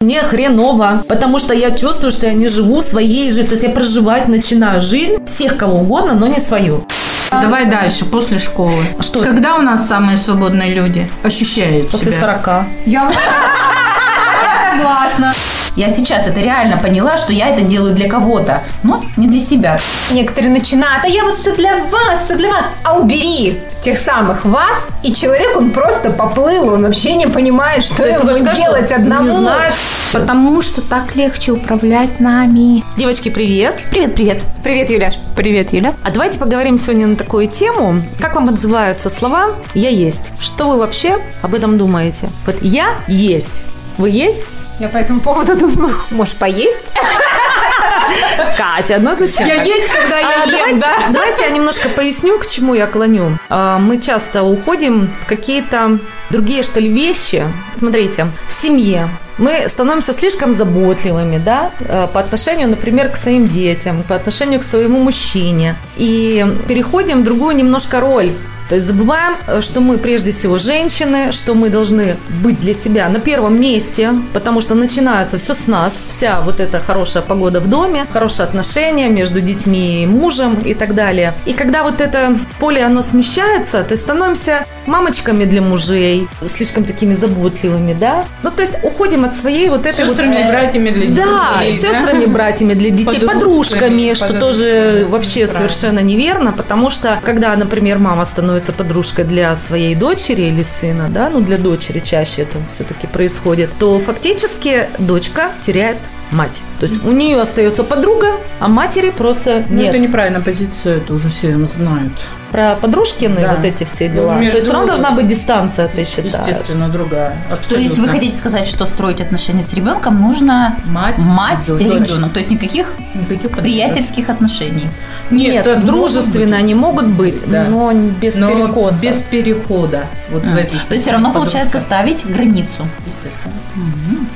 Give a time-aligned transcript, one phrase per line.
[0.00, 3.46] Мне хреново, потому что я чувствую, что я не живу своей жизнью.
[3.46, 6.86] То есть я проживать начинаю жизнь всех кого угодно, но не свою.
[7.30, 8.84] Давай дальше, после школы.
[8.98, 9.30] А Что это?
[9.30, 12.20] Когда у нас самые свободные люди ощущают После себя?
[12.44, 12.64] 40.
[12.86, 13.14] Я вот-
[14.42, 15.34] Я согласна.
[15.76, 19.78] Я сейчас это реально поняла, что я это делаю для кого-то, но не для себя.
[20.10, 22.64] Некоторые начинают, а я вот все для вас, все для вас.
[22.82, 28.04] А убери тех самых вас, и человек, он просто поплыл, он вообще не понимает, что
[28.04, 29.28] ему сказать, делать что одному.
[29.28, 29.72] Не знаю.
[30.12, 32.82] Потому что так легче управлять нами.
[32.96, 33.82] Девочки, привет.
[33.90, 34.42] Привет, привет.
[34.64, 35.12] Привет, Юля.
[35.36, 35.94] Привет, Юля.
[36.02, 38.00] А давайте поговорим сегодня на такую тему.
[38.18, 40.32] Как вам отзываются слова «я есть»?
[40.40, 42.28] Что вы вообще об этом думаете?
[42.44, 43.62] Вот «я есть».
[43.98, 44.42] Вы есть?
[44.80, 46.92] Я по этому поводу думаю, может, поесть?
[48.56, 49.46] Катя, ну зачем?
[49.46, 50.96] Я есть, когда я А, ем, давайте, да?
[51.12, 53.38] давайте я немножко поясню, к чему я клоню.
[53.50, 55.98] А, Мы часто уходим в какие-то
[56.30, 57.44] другие, что ли, вещи.
[57.76, 64.02] Смотрите, в семье мы становимся слишком заботливыми, да, э, по отношению, например, к своим детям,
[64.02, 65.76] по отношению к своему мужчине.
[65.98, 68.30] И переходим в другую немножко роль.
[68.70, 73.08] То есть забываем, э, что мы прежде всего женщины, что мы должны быть для себя
[73.08, 77.68] на первом месте, потому что начинается все с нас, вся вот эта хорошая погода в
[77.68, 81.34] доме, хорошие отношения между детьми и мужем и так далее.
[81.46, 87.14] И когда вот это поле, оно смещается, то есть становимся мамочками для мужей, слишком такими
[87.14, 88.24] заботливыми, да?
[88.44, 90.16] Ну, то есть уходим от своей вот этой вот...
[90.16, 91.24] Сестрами, братьями для детей.
[91.24, 95.58] Да, и сестрами, братьями для детей, Подружками, подружками, что подружками, тоже вообще правильно.
[95.58, 101.30] совершенно неверно, потому что когда, например, мама становится подружкой для своей дочери или сына, да,
[101.30, 105.98] ну для дочери чаще это все-таки происходит, то фактически дочка теряет
[106.30, 106.62] мать.
[106.80, 108.26] То есть у нее остается подруга,
[108.58, 109.88] а матери просто Ну, нет.
[109.90, 112.12] это неправильная позиция, это уже все знают.
[112.50, 113.54] Про подружкины Да.
[113.54, 114.32] вот эти все дела.
[114.32, 116.32] Ну, то есть между- все равно должна быть дистанция, ты считаешь?
[116.48, 117.36] Естественно, другая.
[117.48, 117.82] То Абсолютно.
[117.82, 122.32] есть вы хотите сказать, что строить отношения с ребенком нужно Мать, мать и ребенок?
[122.32, 124.86] То есть никаких Никаких приятельских отношений.
[125.30, 127.64] Нет, это дружественно может они могут быть, Да.
[127.64, 129.02] но без но перекоса.
[129.02, 130.06] без перехода.
[130.30, 130.56] Вот в М.
[130.56, 131.58] этой То есть все равно подружка.
[131.58, 132.86] получается ставить границу.
[133.06, 133.52] Естественно.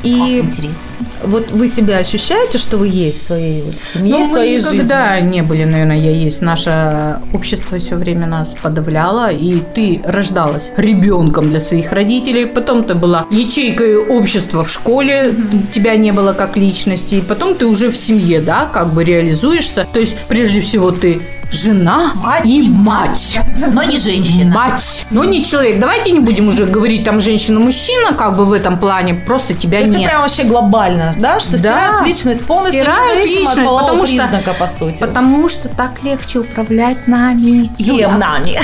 [0.03, 0.95] И Как интересно.
[1.25, 4.61] вот вы себя ощущаете, что вы есть в своей вот семье, Ну, в своей мы
[4.61, 4.75] жизни?
[4.77, 6.43] никогда не были, наверное, я есть.
[6.43, 12.95] Наше общество все время нас подавляло, и ты рождалась ребенком для своих родителей, потом ты
[12.95, 15.35] была ячейкой общества в школе,
[15.73, 19.87] тебя не было как личности, и потом ты уже в семье, да, как бы реализуешься.
[19.93, 21.21] То есть, прежде всего, ты
[21.55, 22.13] жена
[22.45, 23.39] и мать.
[23.73, 24.53] Но не женщина.
[24.55, 25.79] Мать, но не человек.
[25.79, 29.85] Давайте не будем уже говорить там женщина-мужчина, как бы в этом плане, просто тебя То
[29.87, 30.11] есть нет.
[30.11, 31.41] прям вообще глобально, да?
[31.41, 31.59] Что Да.
[31.59, 34.99] стирает личность полностью, независимо личность, от потому что- признака, по сути.
[35.01, 37.71] Потому что так легче управлять нами.
[37.79, 38.59] Кем нами?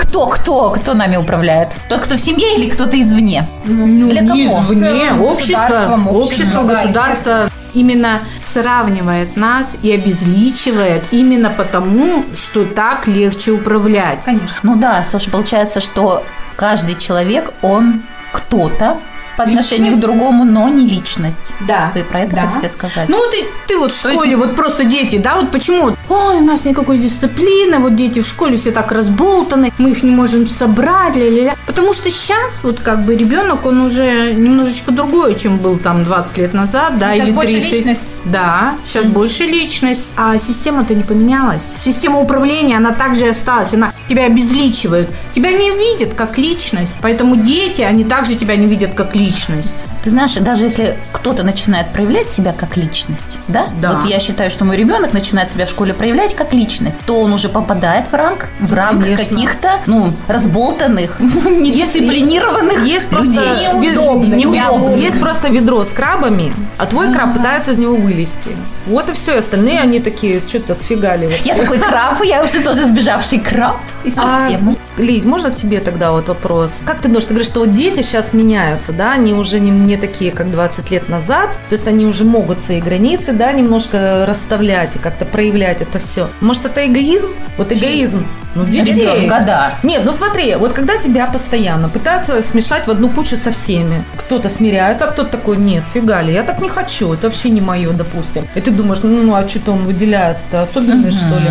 [0.00, 1.76] Кто, кто, кто, нами управляет?
[1.88, 3.46] Тот, кто в семье или кто-то извне?
[3.64, 4.64] Ну, Для не кого?
[4.72, 14.24] извне, общество, общество, государство именно сравнивает нас и обезличивает именно потому, что так легче управлять.
[14.24, 14.58] Конечно.
[14.62, 16.24] Ну да, слушай, получается, что
[16.56, 18.02] каждый человек, он
[18.32, 18.98] кто-то
[19.36, 21.52] по отношению к другому, но не личность.
[21.60, 21.92] Да.
[21.94, 22.48] Вы про это Да.
[22.48, 23.08] хотите сказать?
[23.08, 25.96] Ну, ты, ты вот в То есть- школе, вот просто дети, да, вот почему?
[26.08, 30.10] Ой, у нас никакой дисциплины, вот дети в школе все так разболтаны, мы их не
[30.10, 31.56] можем собрать, ля-ля-ля.
[31.66, 36.38] Потому что сейчас вот как бы ребенок, он уже немножечко другой, чем был там 20
[36.38, 37.72] лет назад, да, Сейчас или больше 30.
[37.72, 38.02] личность.
[38.24, 40.02] Да, сейчас больше личность.
[40.16, 41.74] А система-то не поменялась.
[41.78, 43.74] Система управления, она также осталась.
[43.74, 45.08] Она тебя обезличивает.
[45.34, 46.94] Тебя не видят как личность.
[47.02, 49.76] Поэтому дети, они также тебя не видят как личность.
[50.04, 53.68] Ты знаешь, даже если кто-то начинает проявлять себя как личность, да?
[53.80, 53.92] Да.
[53.92, 57.32] Вот я считаю, что мой ребенок начинает себя в школе проявлять как личность, то он
[57.32, 59.24] уже попадает в ранг, в ранг Конечно.
[59.24, 63.94] каких-то, ну, разболтанных, недисциплинированных Есть просто людей.
[63.94, 64.38] Неудобных.
[64.38, 64.98] неудобных.
[64.98, 68.50] Есть просто ведро с крабами, а твой краб пытается из него вылезти.
[68.86, 69.38] Вот и все.
[69.38, 71.34] Остальные они такие что-то сфигали.
[71.44, 74.76] Я такой краб, я уже тоже сбежавший краб из А, системы.
[74.96, 76.80] Лидь, можно к тебе тогда вот вопрос?
[76.84, 79.96] Как ты думаешь, ты говоришь, что вот дети сейчас меняются, да, они уже не, не
[79.96, 84.94] такие, как 20 лет назад, то есть они уже могут свои границы, да, немножко расставлять
[84.94, 86.28] и как-то проявлять это все.
[86.40, 87.30] Может, это эгоизм?
[87.58, 88.24] Вот эгоизм.
[88.54, 88.92] Ну, детей.
[88.92, 89.74] Ребенка, да.
[89.82, 94.48] Нет, ну смотри, вот когда тебя постоянно пытаются смешать в одну кучу со всеми, кто-то
[94.48, 98.46] смиряется, а кто-то такой, не, сфигали, я так не хочу, это вообще не мое, допустим.
[98.54, 101.50] И ты думаешь, ну, ну а что-то он выделяется-то, особенный, что ли?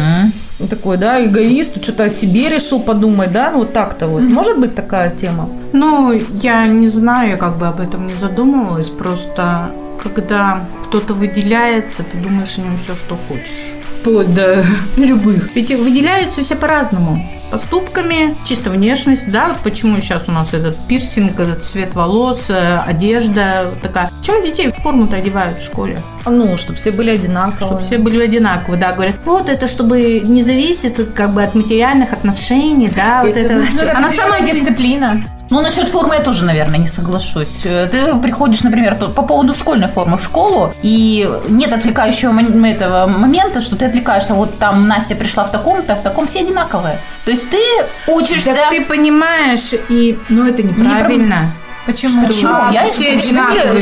[0.60, 4.22] Ну, Такой, да, эгоист, что-то о себе решил подумать, да, ну вот так-то вот.
[4.22, 5.50] Может быть такая тема?
[5.74, 8.90] Ну, я не знаю, я как бы об этом не задумывалась.
[8.90, 9.72] Просто
[10.02, 13.74] когда кто-то выделяется, ты думаешь о нем все, что хочешь.
[14.04, 14.66] Вплоть до
[14.98, 15.56] любых.
[15.56, 21.40] Ведь выделяются все по-разному поступками, чисто внешность, да, вот почему сейчас у нас этот пирсинг,
[21.40, 24.10] этот цвет волос, э, одежда такая.
[24.20, 26.02] Почему детей в форму-то одевают в школе?
[26.26, 27.68] Ну, чтобы все были одинаковые.
[27.68, 32.12] Чтобы все были одинаковые, да, говорят, вот это чтобы не зависит как бы от материальных
[32.12, 33.60] отношений, да, вот это.
[33.60, 35.24] знаешь, Ну, а на самом деле дисциплина.
[35.50, 37.66] Ну, насчет формы я тоже, наверное, не соглашусь.
[37.66, 42.34] Э, Ты приходишь, например, по поводу школьной формы в школу, и нет отвлекающего
[42.66, 46.98] этого момента, что ты отвлекаешься, вот там Настя пришла в таком-то, в таком все одинаковые.
[47.26, 47.60] То есть ты
[48.08, 48.56] учишься...
[48.56, 51.54] Так ты понимаешь, и, ну, это неправильно.
[51.86, 52.26] Почему?
[52.28, 52.54] Почему?
[52.54, 53.82] А, Я все одинаковые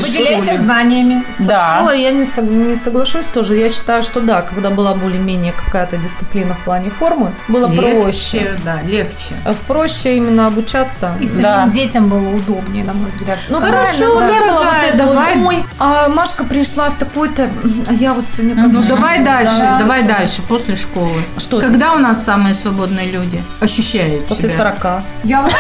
[0.60, 1.24] знаниями.
[1.38, 1.76] Со Да.
[1.78, 3.56] школой я не, сог- не соглашусь тоже.
[3.56, 8.40] Я считаю, что да, когда была более-менее какая-то дисциплина в плане формы, было проще.
[8.40, 9.36] Легче, да, легче.
[9.46, 11.16] А Проще именно обучаться.
[11.20, 11.68] И самим Да.
[11.68, 13.38] детям было удобнее, на мой взгляд.
[13.50, 14.30] Ну хорошо, да.
[14.30, 15.38] не было вот это вот, давай.
[15.46, 17.48] ой, а Машка пришла в такой-то,
[17.88, 19.78] а я вот сегодня Ну, как-то- давай дальше, Да.
[19.80, 21.22] давай дальше, после школы.
[21.38, 21.68] Что это?
[21.68, 24.58] Когда у нас самые свободные люди ощущают После себя?
[24.58, 25.04] 40.
[25.24, 25.58] Я вот я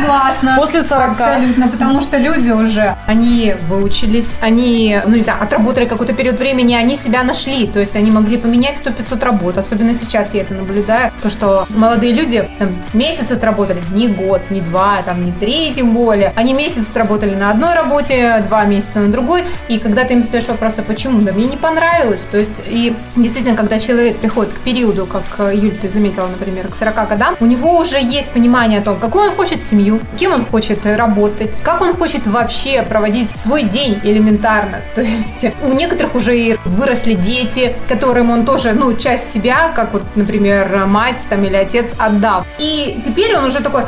[0.00, 0.56] согласна.
[0.56, 1.10] После 40.
[1.10, 6.74] Абсолютно, потому что люди уже, они выучились, они, ну не знаю, отработали какой-то период времени,
[6.74, 11.12] они себя нашли, то есть они могли поменять 100-500 работ, особенно сейчас я это наблюдаю,
[11.22, 15.94] то, что молодые люди там, месяц отработали, не год, не два, там, не три тем
[15.94, 20.22] более, они месяц отработали на одной работе, два месяца на другой, и когда ты им
[20.22, 24.52] задаешь вопрос, а почему, да мне не понравилось, то есть и действительно, когда человек приходит
[24.52, 28.32] к периоду, как э, Юль, ты заметила, например, к 40 годам, у него уже есть
[28.32, 29.87] понимание о том, какую он хочет семью,
[30.18, 34.80] кем он хочет работать, как он хочет вообще проводить свой день элементарно.
[34.94, 39.92] То есть у некоторых уже и выросли дети, которым он тоже, ну, часть себя, как
[39.92, 42.44] вот, например, мать там или отец отдал.
[42.58, 43.82] И теперь он уже такой,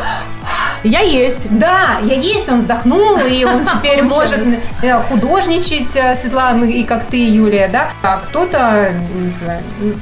[0.83, 1.49] Я есть.
[1.59, 4.41] да, я есть, он вздохнул, и он теперь может
[4.83, 8.93] э, художничать, э, Светлана, и как ты, Юлия, да, а кто-то,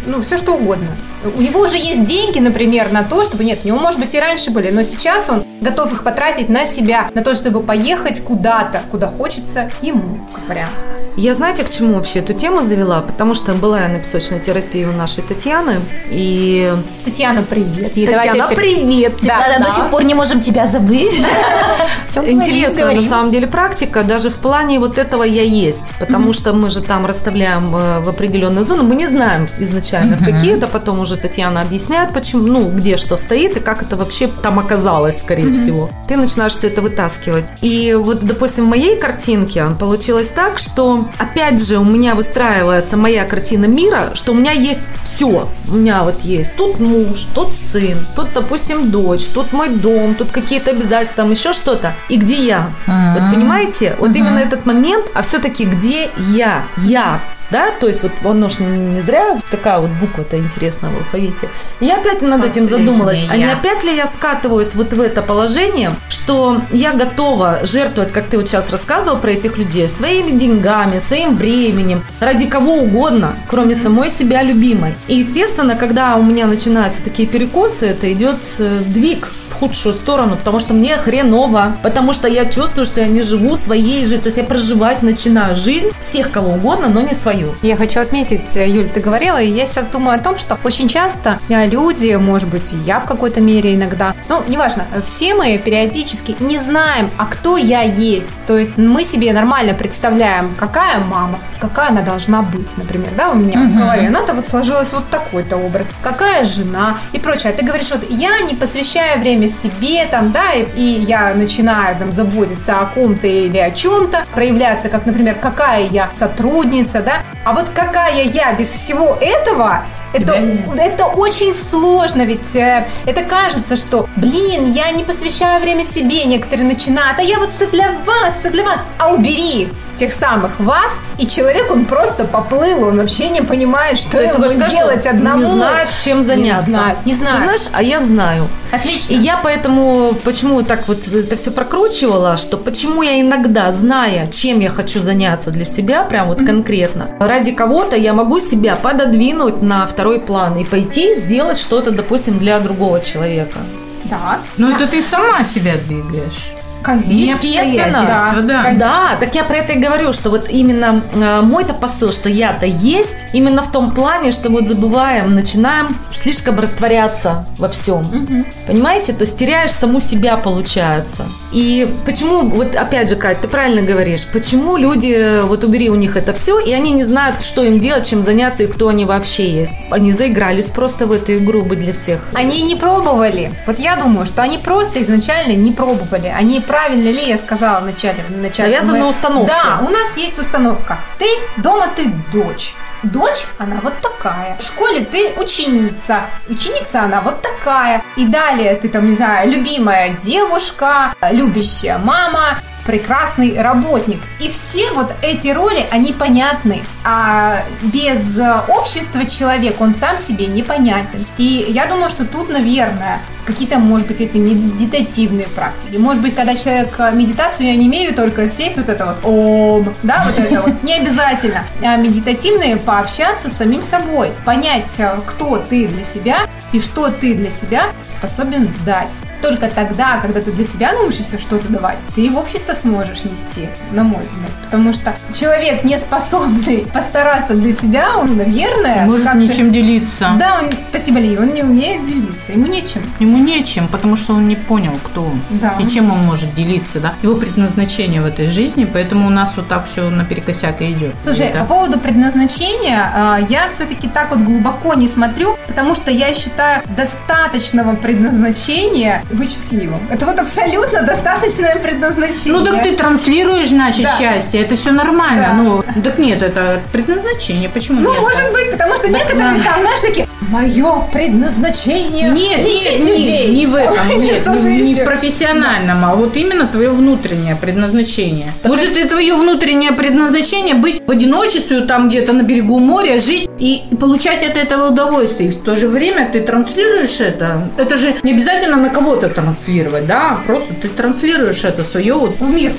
[0.07, 0.89] ну, все что угодно.
[1.25, 4.21] У него уже есть деньги, например, на то, чтобы, нет, у него, может быть, и
[4.21, 8.83] раньше были, но сейчас он готов их потратить на себя, на то, чтобы поехать куда-то,
[8.91, 10.75] куда хочется ему, как вариант.
[11.19, 13.01] Я знаете, к чему вообще эту тему завела?
[13.01, 15.81] Потому что была я на песочной терапии у нашей Татьяны.
[16.13, 16.73] И
[17.05, 17.91] Татьяна, привет.
[17.97, 19.15] И Татьяна, давайте привет!
[19.23, 21.21] Да, Да, да, до сих пор не можем тебя забыть.
[22.25, 26.71] Интересная на самом деле практика, даже в плане вот этого я есть, потому что мы
[26.71, 31.01] же там расставляем э, в определенные зоны, мы не знаем изначально в какие, это потом
[31.01, 35.53] уже Татьяна объясняет, почему, ну, где что стоит и как это вообще там оказалось, скорее
[35.53, 35.91] всего.
[36.07, 37.45] Ты начинаешь все это вытаскивать.
[37.61, 43.25] И вот, допустим, в моей картинке получилось так, что опять же у меня выстраивается моя
[43.25, 45.49] картина мира, что у меня есть все.
[45.71, 50.31] У меня вот есть тут муж, тут сын, тут, допустим, дочь, тут мой дом, тут
[50.31, 51.95] какие-то обязательства, там еще что-то.
[52.09, 52.71] И где я?
[52.87, 53.15] Мгм.
[53.15, 53.97] Вот понимаете?
[53.99, 54.19] Вот Мгм.
[54.19, 56.63] именно этот момент, а все-таки где я?
[56.79, 57.21] Я.
[57.51, 61.49] Да, то есть вот оно ж не зря такая вот буква-то интересная в алфавите.
[61.81, 63.23] И я опять над этим задумалась.
[63.29, 68.29] А не опять ли я скатываюсь вот в это положение, что я готова жертвовать, как
[68.29, 73.75] ты вот сейчас рассказывал про этих людей, своими деньгами, своим временем, ради кого угодно, кроме
[73.75, 74.95] самой себя любимой.
[75.07, 79.29] И, естественно, когда у меня начинаются такие перекосы, это идет э, сдвиг
[79.61, 84.01] худшую сторону, потому что мне хреново, потому что я чувствую, что я не живу своей
[84.01, 87.55] жизнью, то есть я проживать начинаю жизнь всех кого угодно, но не свою.
[87.63, 90.89] Я хочу отметить, э, Юль, ты говорила, и я сейчас думаю о том, что очень
[90.89, 95.59] часто э, люди, может быть, и я в какой-то мере иногда, ну, неважно, все мы
[95.59, 98.29] периодически не знаем, а кто я есть.
[98.47, 103.35] То есть мы себе нормально представляем, какая мама, какая она должна быть, например, да, у
[103.35, 103.79] меня в Мгм.
[103.79, 104.07] голове.
[104.09, 105.91] Она-то вот сложилась вот такой-то образ.
[106.03, 107.53] Какая жена и прочее.
[107.53, 111.97] А ты говоришь, вот я не посвящаю время себе, там, да, и, и я начинаю
[111.99, 117.53] там заботиться о ком-то или о чем-то, проявляться, как, например, какая я сотрудница, да, а
[117.53, 120.35] вот какая я без всего этого, это,
[120.77, 126.67] это очень сложно, ведь э, это кажется, что, блин, я не посвящаю время себе, некоторые
[126.67, 131.03] начинают, а я вот все для вас, все для вас, а убери тех самых вас,
[131.19, 135.45] и человек, он просто поплыл, он вообще не понимает, что ты ему делать одному.
[135.45, 136.67] Не знает, чем заняться.
[136.69, 137.39] Не знает, не Ты знает.
[137.39, 138.49] знаешь, а я знаю.
[138.71, 139.15] Отлично.
[139.15, 144.61] И я поэтому, почему так вот это все прокручивала, что почему я иногда, зная, чем
[144.61, 149.87] я хочу заняться для себя, прям вот конкретно, ради кого-то я могу себя пододвинуть на
[149.87, 153.59] второй план и пойти сделать что-то, допустим, для другого человека.
[154.05, 154.39] Да.
[154.57, 156.53] Ну, это ты сама себя двигаешь.
[156.83, 158.05] Естественно.
[158.43, 158.63] да.
[158.63, 158.79] конечно.
[158.79, 162.67] Да, так я про это и говорю, что вот именно э, мой-то посыл, что я-то
[162.67, 168.47] есть, именно в том плане, что вот забываем, начинаем слишком растворяться во всем.
[168.67, 169.13] Понимаете?
[169.13, 171.27] То есть теряешь саму себя, получается.
[171.53, 176.17] И почему, вот опять же, Кать, ты правильно говоришь, почему люди, вот убери у них
[176.17, 179.49] это все, и они не знают, что им делать, чем заняться и кто они вообще
[179.49, 179.75] есть.
[179.91, 182.21] Они заигрались просто в эту игру быть для всех.
[182.35, 183.53] Они не пробовали.
[183.67, 186.33] Вот я думаю, что они просто изначально не пробовали.
[186.37, 188.23] Они правильно ли я сказала в начале?
[188.29, 189.53] В начале Навязана Мы- установка.
[189.53, 190.99] Да, у нас есть установка.
[191.19, 192.75] Ты дома ты дочь.
[193.03, 194.57] Дочь, она вот такая.
[194.59, 196.23] В школе ты ученица.
[196.49, 198.03] Ученица, она вот такая.
[198.17, 204.21] И далее ты там, не знаю, любимая девушка, любящая мама, прекрасный работник.
[204.41, 206.83] И все вот эти роли, они понятны.
[207.05, 211.25] А без общества человек, он сам себе непонятен.
[211.37, 215.97] И я думаю, что тут, наверное, какие-то, может быть, эти медитативные практики.
[215.97, 219.95] Может быть, когда человек э, медитацию, я не имею только сесть вот это вот ом,
[220.03, 221.63] да, вот это вот, не обязательно.
[221.83, 227.35] А медитативные пообщаться с самим собой, понять, э, кто ты для себя и что ты
[227.35, 229.19] для себя способен дать.
[229.41, 233.69] Только тогда, когда ты для себя научишься что-то давать, ты и в общество сможешь нести,
[233.93, 234.51] на мой взгляд.
[234.65, 240.35] Потому что человек, не способный постараться для себя, он, наверное, Может ничем делиться.
[240.39, 243.03] Да, он, спасибо, Ли, он не умеет делиться, ему нечем.
[243.19, 245.41] Ему нечем, потому что он не понял, кто он.
[245.51, 245.75] Да.
[245.81, 247.15] И чем он может делиться, да?
[247.23, 251.15] Его предназначение в этой жизни, поэтому у нас вот так все наперекосяк и идет.
[251.25, 251.61] Слушай, Да.
[251.61, 256.83] по поводу предназначения, а, я все-таки так вот глубоко не смотрю, потому что я считаю
[256.97, 260.01] достаточного предназначения быть счастливым.
[260.11, 262.53] Это вот абсолютно достаточное предназначение.
[262.61, 264.17] Ну так ты транслируешь, значит, Да.
[264.19, 264.61] счастье.
[264.63, 265.43] Это все нормально.
[265.43, 265.55] Да.
[265.55, 267.69] Ну, так нет, это предназначение.
[267.69, 268.21] Почему Ну, нет?
[268.21, 273.28] может быть, потому что Так некоторые на- там, знаешь, такие, мое предназначение нет, нет, людей.
[273.29, 278.53] Не в этом, нет, не, не в профессиональном, а вот именно твое внутреннее предназначение.
[278.65, 283.83] Может, и твое внутреннее предназначение быть в одиночестве, там где-то на берегу моря, жить и
[284.01, 285.51] получать от этого удовольствие.
[285.51, 287.69] И в то же время ты транслируешь это.
[287.77, 292.51] Это же не обязательно на кого-то транслировать, да, просто ты транслируешь это свое вот В
[292.51, 292.73] мир.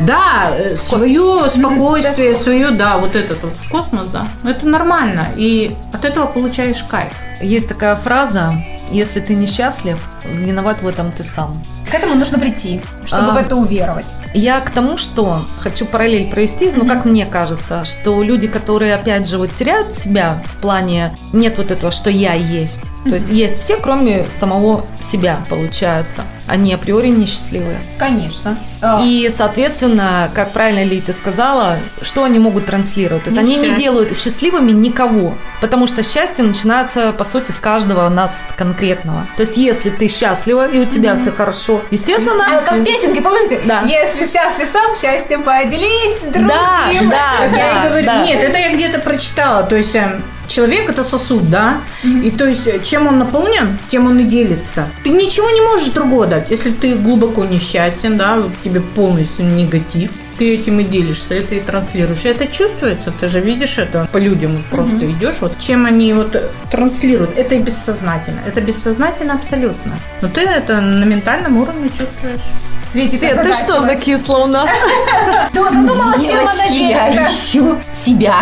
[0.00, 4.26] да, э, свое спокойствие, свое, да, вот этот вот в космос, да.
[4.48, 5.26] Это нормально.
[5.36, 7.12] И от этого получаешь кайф.
[7.40, 8.54] Есть такая фраза,
[8.90, 11.62] если ты несчастлив, виноват в этом ты сам.
[11.90, 13.34] К этому нужно прийти, чтобы А.
[13.34, 14.06] в это уверовать.
[14.34, 19.28] Я к тому, что хочу параллель провести, ну, как мне кажется, что люди, которые, опять
[19.28, 22.82] же, вот теряют себя в плане нет вот этого, что я есть.
[23.04, 26.22] То есть есть все, кроме самого себя, получается.
[26.46, 27.78] Они априори несчастливые.
[27.98, 28.58] Конечно.
[28.80, 33.24] А, И, соответственно, как правильно Ли ты сказала, что они могут транслировать?
[33.24, 33.78] То есть они не Несчастье.
[33.78, 39.26] делают счастливыми никого, потому что счастье начинается, по сути, с каждого нас конкретного.
[39.36, 42.44] То есть если ты счастлива и у тебя все хорошо, естественно...
[42.58, 43.60] А, как в песенке, помните?
[43.64, 43.82] Да.
[43.82, 46.48] Если счастлив сам, счастьем поделись другим.
[46.48, 48.24] Да, да, я да, говорю, да.
[48.24, 49.62] нет, это я где-то прочитала.
[49.62, 51.80] То есть э, человек это сосуд, да?
[52.04, 54.88] И то есть э, чем он наполнен, тем он и делится.
[55.02, 56.50] Ты ничего не можешь другого дать.
[56.50, 61.60] Если ты глубоко несчастен, да, вот тебе полностью негатив, ты этим и делишься, это и
[61.60, 62.24] транслируешь.
[62.24, 66.12] И это чувствуется, ты же видишь это по людям, вот просто идешь, вот чем они
[66.12, 67.38] вот э, транслируют.
[67.38, 68.40] Это и бессознательно.
[68.46, 69.96] Это бессознательно абсолютно.
[70.20, 72.40] Но ты это на ментальном уровне чувствуешь.
[72.84, 74.68] Светик, Свет, ты что закисла у нас?
[75.52, 78.34] Задумалась, чем она Девочки, я ищу себя.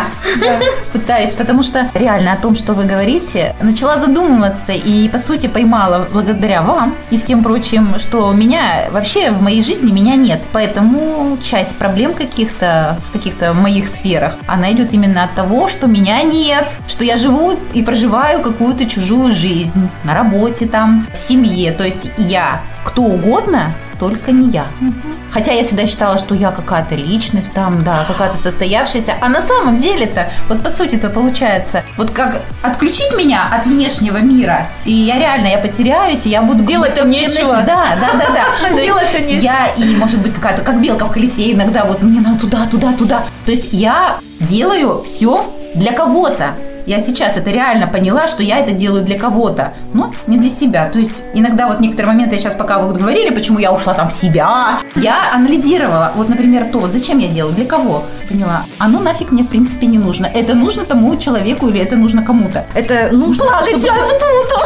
[0.93, 6.09] Пытаюсь, потому что реально о том, что вы говорите, начала задумываться и, по сути, поймала
[6.13, 10.41] благодаря вам и всем прочим, что меня вообще в моей жизни меня нет.
[10.53, 16.23] Поэтому часть проблем каких-то в каких-то моих сферах, она идет именно от того, что меня
[16.23, 21.73] нет, что я живу и проживаю какую-то чужую жизнь на работе там, в семье.
[21.73, 24.67] То есть я кто угодно, только не я.
[25.31, 29.15] Хотя я всегда считала, что я какая-то личность там, да, какая-то состоявшаяся.
[29.21, 34.69] А на самом деле-то, вот по сути-то получается, вот как отключить меня от внешнего мира,
[34.87, 37.63] и я реально, я потеряюсь, и я буду Делать-то нечего.
[37.67, 38.77] Да, да, да, да.
[38.83, 39.43] Делать-то нечего.
[39.43, 42.93] Я и, может быть, какая-то, как белка в колесе, иногда вот мне надо туда, туда,
[42.95, 43.25] туда.
[43.45, 46.55] То есть я делаю все для кого-то.
[46.91, 50.89] Я сейчас это реально поняла, что я это делаю для кого-то, но не для себя.
[50.93, 54.13] То есть иногда вот некоторые моменты, сейчас пока вы говорили, почему я ушла там в
[54.13, 56.11] себя, я анализировала.
[56.17, 58.03] Вот, например, то, вот зачем я делаю, для кого?
[58.29, 58.65] Поняла.
[58.79, 60.27] Оно нафиг мне, в принципе, не нужно.
[60.27, 62.65] Это нужно тому человеку или это нужно кому-то.
[62.75, 63.81] Это нужно, Благо чтобы,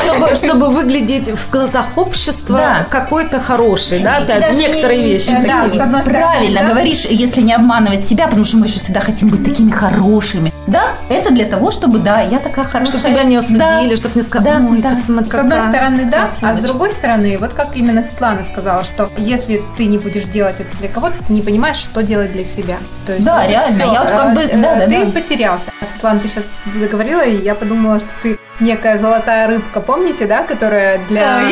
[0.02, 2.86] чтобы, чтобы выглядеть в глазах общества Да.
[2.88, 5.28] какой-то хороший, да, И даже не- некоторые вещи.
[5.28, 5.78] э, да, такие.
[5.78, 6.68] с одной стороны, Правильно да?
[6.68, 10.54] говоришь, если не обманывать себя, потому что мы еще всегда хотим быть такими хорошими.
[10.66, 12.98] Да, это для того, чтобы, да, я такая хорошая.
[12.98, 13.58] Чтобы тебя не осудили,
[13.90, 13.96] Да.
[13.96, 14.88] чтобы не сказали, Да, ой, да.
[14.90, 15.72] посмотри, С одной какая».
[15.72, 19.98] стороны, да, а с другой стороны, вот как именно Светлана сказала, что если ты не
[19.98, 22.78] будешь делать это для кого-то, ты не понимаешь, что делать для себя.
[23.06, 25.10] То есть Да, реально, всё, я вот как бы- э, да, да, ты да.
[25.12, 25.70] потерялся.
[25.80, 30.98] Светлана, ты сейчас заговорила, и я подумала, что ты некая золотая рыбка, помните, да, которая
[31.06, 31.42] для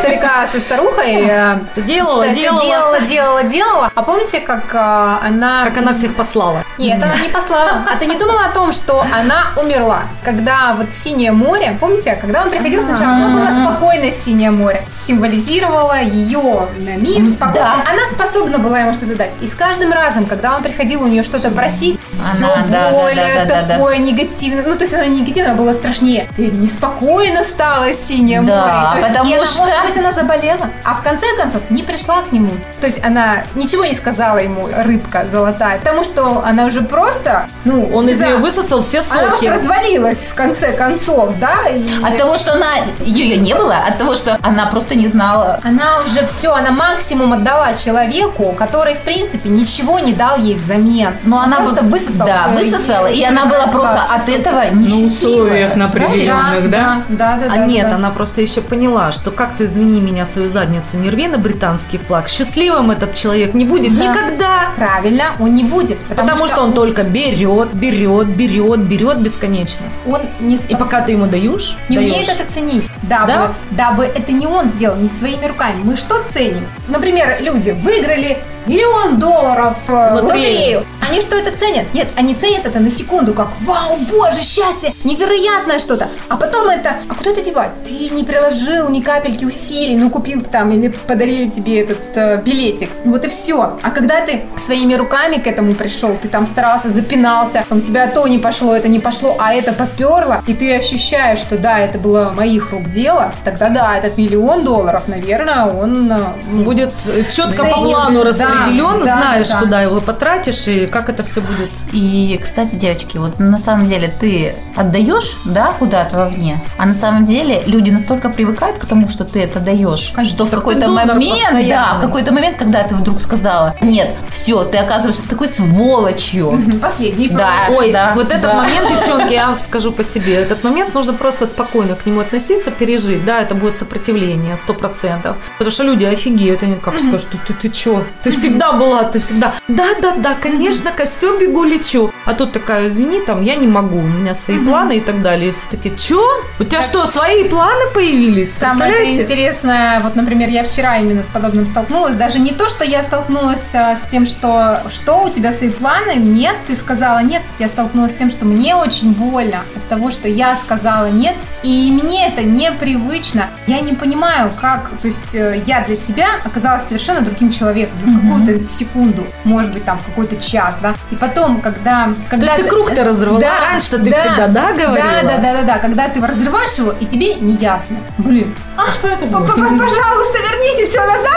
[0.00, 2.62] старика со старухой э, делала, делала.
[2.62, 3.92] делала, делала, делала.
[3.94, 5.64] А помните, как э, она...
[5.64, 6.64] Как она всех послала.
[6.78, 7.84] Нет, она не послала.
[7.90, 10.02] А ты не думала о том, что она умерла?
[10.24, 16.00] Когда вот синее море, помните, когда он приходил сначала, оно было спокойное синее море, символизировало
[16.00, 17.74] ее мир, спокойно.
[17.88, 19.30] Она способна была ему что-то дать.
[19.40, 22.46] И с каждым разом, когда он приходил у нее что-то просить, все
[22.90, 24.64] более такое негативное.
[24.64, 26.28] Ну, то есть оно не негативное, было страшнее.
[26.40, 28.92] И неспокойно стало синее Да, море.
[28.92, 30.70] То есть, потому и она, что- может быть, она заболела.
[30.84, 32.48] А в конце концов не пришла к нему.
[32.80, 37.90] То есть она ничего не сказала ему, рыбка золотая, потому что она уже просто, ну,
[37.94, 39.44] Он из знаю, нее высосал все Она соки.
[39.44, 41.68] уже развалилась в конце концов, да?
[41.68, 42.68] и- От того, что она
[43.00, 45.60] ее не было, от того, что она просто не знала.
[45.62, 51.14] Она уже все, она максимум отдала человеку, который, в принципе, ничего не дал ей взамен.
[51.24, 52.24] Но она просто бы- высосала.
[52.26, 55.06] Да, э, высосала, и э, она была просто да, от этого На несчастливая.
[55.06, 55.88] условиях, на
[56.30, 57.02] Определенных, да?
[57.08, 57.52] да, да, да.
[57.52, 57.96] А да, нет, да.
[57.96, 61.98] она просто еще поняла, что как ты, извини меня, свою задницу не рви на британский
[61.98, 64.04] флаг, счастливым этот человек не будет Да.
[64.12, 64.70] никогда.
[64.76, 65.98] Правильно, он не будет.
[66.00, 69.86] Потому, Потому что он только берет, берет, берет, берет бесконечно.
[70.06, 72.12] он не И спос- пока ты ему даешь, не даешь.
[72.12, 72.88] умеет это ценить.
[73.02, 73.52] Дабы, Да?
[73.70, 75.80] дабы это не он сделал, не своими руками.
[75.82, 76.66] Мы что ценим?
[76.88, 80.26] Например, люди выиграли миллион долларов э, в Лотерею.
[80.26, 80.86] лотерею.
[81.08, 81.92] Они что это ценят?
[81.92, 86.08] Нет, они ценят это на секунду, как вау, боже, счастье, невероятное что-то.
[86.28, 87.70] А потом это, а куда это девать?
[87.84, 92.90] Ты не приложил ни капельки усилий, ну купил там или подарили тебе этот э, билетик.
[93.04, 93.78] Вот и все.
[93.82, 98.28] А когда ты своими руками к этому пришел, ты там старался, запинался, у тебя то
[98.28, 102.32] не пошло, это не пошло, а это поперло, и ты ощущаешь, что да, это было
[102.36, 106.92] моих рук дело, тогда да, этот миллион долларов, наверное, он э, Будет
[107.30, 109.60] четко по плану распределен, да, знаешь, да.
[109.60, 111.70] куда его потратишь и как это все будет.
[111.92, 117.26] И, кстати, девочки, вот на самом деле ты отдаешь, да, куда-то вовне, а на самом
[117.26, 121.94] деле люди настолько привыкают к тому, что ты это даешь, что в какой-то момент, да,
[121.98, 126.60] в какой-то момент, когда ты вдруг сказала, нет, все, ты оказываешься такой сволочью.
[126.80, 127.28] последний.
[127.28, 128.54] Да, Ой, да, вот этот да.
[128.54, 130.34] момент, девчонки, я вам скажу по себе.
[130.34, 133.24] Этот момент нужно просто спокойно к нему относиться, пережить.
[133.24, 135.36] Да, это будет сопротивление, сто процентов.
[135.58, 138.04] Потому что люди офигеют, они как скажут, ты, ты, ты чё?
[138.22, 139.52] Ты всегда была, ты всегда.
[139.68, 142.10] Да, да, да, конечно, все бегу, лечу.
[142.24, 145.50] А тут такая, извини, там, я не могу, у меня свои планы и так далее.
[145.50, 146.22] И все таки чё?
[146.58, 148.52] У тебя что, свои планы появились?
[148.52, 152.14] Самое интересное, вот, например, я вчера именно с подобным столкнулась.
[152.14, 156.14] Даже не то, что я столкнулась а, с тем, что что у тебя свои планы,
[156.16, 157.42] нет, ты сказала нет.
[157.58, 161.90] Я столкнулась с тем, что мне очень больно от того, что я сказала нет, и
[161.92, 163.50] мне это непривычно.
[163.66, 168.18] Я не понимаю, как, то есть э, я для себя оказалась совершенно другим человеком ну,
[168.18, 170.94] в какую-то секунду, может быть, там в какой-то час, да.
[171.10, 174.72] И потом, когда, То когда есть ты круг-то разорвала Да, раньше, ты да, всегда, да,
[174.72, 175.22] говорила?
[175.22, 175.78] Да, да, да, да, да.
[175.78, 177.96] Когда ты разрываешь его, и тебе не ясно.
[178.18, 179.46] Блин, а что это было?
[179.46, 181.29] Пожалуйста, верните все назад,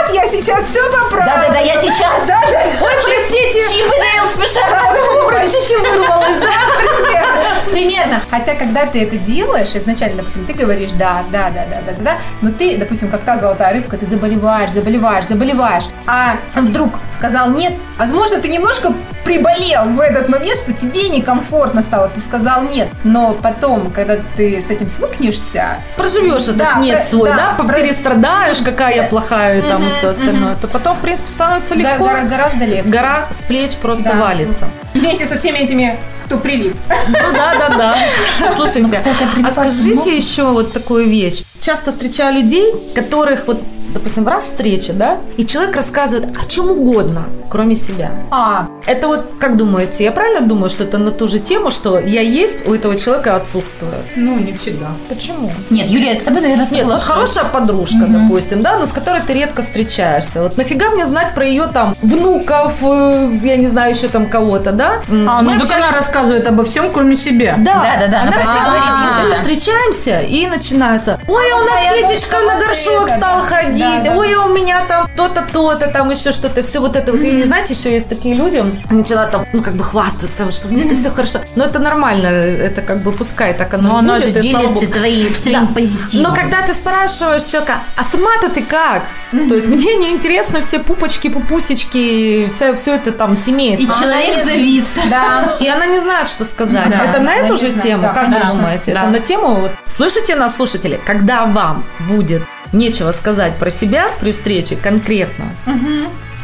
[8.14, 8.20] Примерно.
[8.30, 12.02] Хотя, когда ты это делаешь, изначально, допустим, ты говоришь да, да, да, да, да, да,
[12.02, 17.50] да, но ты, допустим, как та золотая рыбка, ты заболеваешь, заболеваешь, заболеваешь, а вдруг сказал
[17.50, 18.92] нет, возможно, ты немножко
[19.24, 24.60] приболел в этот момент, что тебе некомфортно стало, ты сказал нет, но потом, когда ты
[24.60, 29.02] с этим свыкнешься, проживешь этот Да, нет про- свой, да, да, про- перестрадаешь, какая я
[29.04, 32.04] плохая и там и все остальное, то потом, в принципе, становится легко.
[32.04, 32.88] гора- гораздо легче.
[32.90, 34.14] Гора с плеч просто Да.
[34.20, 34.68] валится.
[34.94, 36.76] Вместе со всеми этими, кто прилип.
[37.08, 38.54] Ну да, да, да.
[38.56, 39.00] Слушайте,
[39.44, 41.42] а скажите еще вот такую вещь.
[41.60, 47.24] Часто встречаю людей, которых вот, допустим, раз встреча, да, и человек рассказывает о чем угодно,
[47.50, 48.10] кроме себя.
[48.30, 51.98] А, Это вот, как думаете, я правильно думаю, что это на ту же тему, что
[51.98, 54.04] я есть, у этого человека отсутствует?
[54.16, 54.88] Ну, не всегда.
[55.08, 55.50] Почему?
[55.70, 57.06] Нет, Юлия, я с тобой, наверное, Нет, вот соглашусь.
[57.06, 60.42] хорошая подружка, допустим, да, но с которой ты редко встречаешься.
[60.42, 64.72] Вот нафига мне знать про ее там внуков, э, я не знаю, еще там кого-то,
[64.72, 65.00] да?
[65.08, 67.54] А, мы ну так общаемся- она рассказывает обо всем, кроме себя.
[67.58, 71.20] Да, Да-да-да, она про себя а, говорит, мы встречаемся и начинается.
[71.26, 73.42] Ой, а у нас Песечка на горшок это, стал да.
[73.42, 74.10] ходить.
[74.14, 76.62] Ой, а у меня там то-то, то-то, там еще что-то.
[76.62, 77.20] Все вот это вот.
[77.20, 80.94] И знаете, еще есть такие люди, начала там, ну, как бы хвастаться, что мне это
[80.94, 81.40] все хорошо.
[81.56, 85.66] Но это нормально, это как бы пускай так оно Но она же делится твоим своим
[85.68, 86.30] позитивом.
[86.30, 89.04] Но когда ты спрашиваешь человека, а сама-то ты как?
[89.48, 93.84] То есть мне не интересно все пупочки, пупусечки, все, все это там семейство.
[93.84, 94.98] И человек завис.
[95.10, 95.56] Да.
[95.60, 96.90] И она не знает, что сказать.
[96.90, 98.54] Да, это на она эту же тему, Да, как вы конечно.
[98.54, 98.94] думаете?
[98.94, 99.00] Да.
[99.00, 104.32] Это на тему, вот, слышите нас, слушатели, когда вам будет нечего сказать про себя при
[104.32, 105.54] встрече конкретно,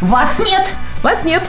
[0.01, 0.71] Вас нет.
[1.02, 1.42] Вас нет.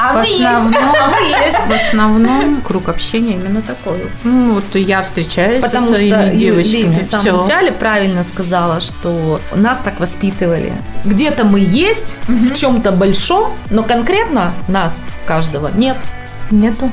[0.00, 0.42] А В вы есть.
[0.42, 3.98] основном, в основном круг общения именно такой.
[4.24, 6.94] Ну, вот я встречаюсь Потому со что, своими Юль, девочками.
[6.94, 10.72] ты в самом начале правильно сказала, что нас так воспитывали.
[11.04, 15.96] Где-то мы есть, в чем-то большом, но конкретно нас, каждого, нет.
[16.50, 16.90] Нету.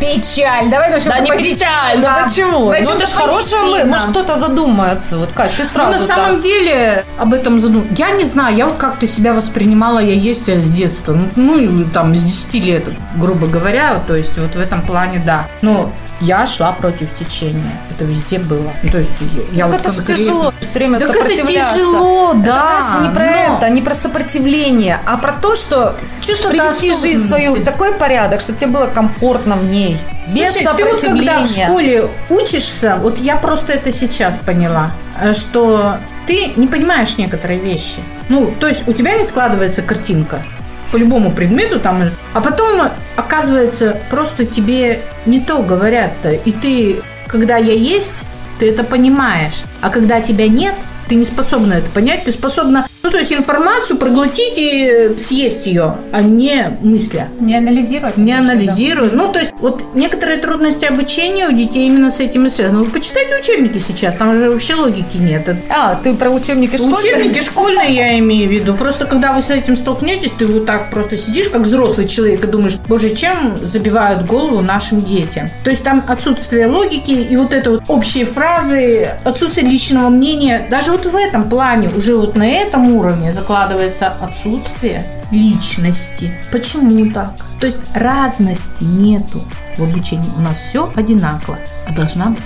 [0.00, 0.68] Печаль.
[0.70, 1.54] Давай начнем Да не позитива.
[1.54, 2.24] печально, Да.
[2.24, 2.70] почему?
[2.70, 3.84] Начнем Ну, это с ж хорошая мы.
[3.84, 5.18] Может, кто-то задумается.
[5.18, 6.06] Вот, Кать, ты Ну, сразу на так.
[6.06, 7.86] самом деле об этом задум.
[7.96, 11.12] Я не знаю, я вот как-то себя воспринимала, я есть с детства.
[11.36, 12.84] Ну, Ну, там, с 10 лет,
[13.16, 14.02] грубо говоря.
[14.06, 15.46] То есть, вот в этом плане, да.
[15.60, 17.78] Но я шла против течения.
[17.90, 18.72] Это везде было.
[18.82, 19.10] Ну, то есть,
[19.52, 21.74] я, Ну, вот это же тяжело все время Так это сопротивляться.
[21.76, 22.54] тяжело, Это, да.
[22.54, 27.28] понимаешь, не про но- это, не про сопротивление, а про то, что Чувство привести жизнь
[27.28, 29.96] свою в такой порядок, чтобы тебе было комфортно в ней.
[30.28, 35.34] Без Слушай, ты вот когда в школе учишься, вот я просто это сейчас поняла, э,
[35.34, 38.00] что ты не понимаешь некоторые вещи.
[38.28, 40.44] Ну, то есть у тебя не складывается картинка
[40.90, 47.56] по любому предмету там, а потом оказывается просто тебе не то говорят-то, и ты, когда
[47.56, 48.24] я есть,
[48.58, 50.74] ты это понимаешь, а когда тебя нет,
[51.08, 55.96] ты не способна это понять, ты способна, ну, то есть информацию проглотить и съесть ее,
[56.12, 58.16] а не мысля Не анализировать.
[58.16, 59.16] не конечно, да.
[59.16, 62.84] Ну, то есть, вот некоторые трудности обучения у детей именно с этим и связаны.
[62.84, 65.48] Вы почитайте учебники сейчас, там же вообще логики нет.
[65.68, 67.16] А, ты про учебники школьные?
[67.16, 68.74] Учебники школьные я имею в виду.
[68.74, 72.46] Просто когда вы с этим столкнетесь, ты вот так просто сидишь, как взрослый человек, и
[72.46, 75.48] думаешь, боже, чем забивают голову нашим детям?
[75.64, 80.66] То есть там отсутствие логики и вот это вот общие фразы, отсутствие личного мнения.
[80.70, 86.32] Даже вот в этом плане, уже вот на этом уровне закладывается отсутствие личности.
[86.50, 87.32] Почему так?
[87.60, 89.42] То есть разности нету
[89.76, 90.30] в обучении.
[90.36, 92.42] У нас все одинаково, а должна быть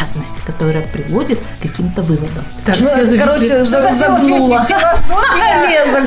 [0.00, 2.44] разность, которая приводит к каким-то выводам.
[2.66, 4.66] Даже Ну, все короче, за- загнула.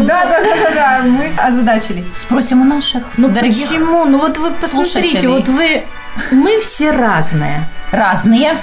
[0.01, 2.11] Да, да, да, да, да, мы озадачились.
[2.17, 4.05] Спросим у наших Ну почему?
[4.05, 5.85] Ну вот вы посмотрите, вот вы,
[6.31, 7.67] мы все разные.
[7.91, 8.53] разные.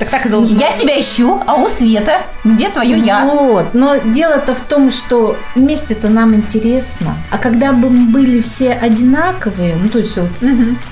[0.00, 3.24] Так так и должно Я себя ищу, а у Света где твое я?
[3.24, 7.16] Вот, но дело-то в том, что вместе-то нам интересно.
[7.30, 10.30] А когда бы мы были все одинаковые, ну то есть вот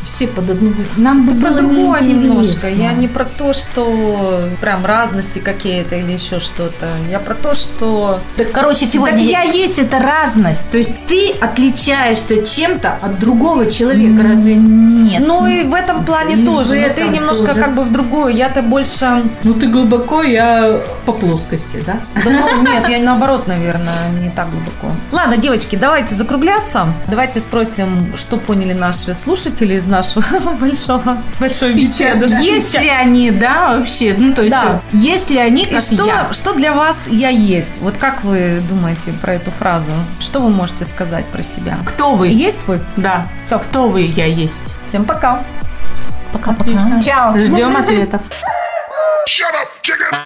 [0.03, 2.69] все под одну, нам бы Про было другое немножко.
[2.69, 6.87] Я не про то, что прям разности какие-то или еще что-то.
[7.11, 10.71] Я про то, что Так, короче, Так сегодня я есть эта разность.
[10.71, 14.23] То есть ты отличаешься чем-то от другого человека.
[14.23, 15.25] Разве Нет.
[15.27, 16.79] Ну и в этом плане И тоже.
[16.79, 17.61] в Но ты немножко тоже.
[17.61, 18.35] как бы в другую.
[18.35, 18.98] Я-то больше...
[19.45, 22.01] Ну ты глубоко, я по плоскости, да?
[22.25, 24.91] Да, ну, нет, я наоборот, наверное, не так глубоко.
[25.13, 26.87] Ладно, девочки, давайте закругляться.
[27.07, 30.25] Давайте спросим, что поняли наши слушатели из нашего
[30.61, 32.27] большого, большой беседы.
[32.41, 34.15] Есть ли они, да, вообще?
[34.19, 34.81] Ну, то есть, Да.
[34.93, 36.33] вот, есть ли они, И как что, я?
[36.33, 37.81] что для вас я есть?
[37.81, 39.93] Вот как вы думаете про эту фразу?
[40.19, 41.77] Что вы можете сказать про себя?
[41.85, 42.29] Кто вы?
[42.29, 42.81] Есть вы?
[42.97, 43.27] Да.
[43.47, 43.59] Всё.
[43.59, 44.75] Кто вы, я есть?
[44.87, 45.43] Всем пока.
[46.33, 47.01] Пока-пока.
[47.01, 47.37] Чао.
[47.37, 48.21] Ждем ответов.
[49.29, 50.25] Shut up, chicken!